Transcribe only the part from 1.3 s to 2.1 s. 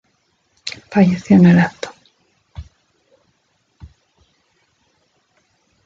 en el acto.